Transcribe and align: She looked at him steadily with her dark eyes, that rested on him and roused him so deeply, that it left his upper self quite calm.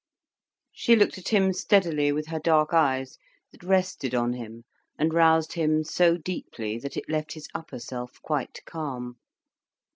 She 0.71 0.95
looked 0.95 1.19
at 1.19 1.27
him 1.27 1.53
steadily 1.53 2.11
with 2.11 2.25
her 2.29 2.39
dark 2.39 2.73
eyes, 2.73 3.19
that 3.51 3.61
rested 3.61 4.15
on 4.15 4.33
him 4.33 4.63
and 4.97 5.13
roused 5.13 5.53
him 5.53 5.83
so 5.83 6.17
deeply, 6.17 6.79
that 6.79 6.97
it 6.97 7.07
left 7.07 7.33
his 7.33 7.47
upper 7.53 7.77
self 7.77 8.19
quite 8.23 8.61
calm. 8.65 9.17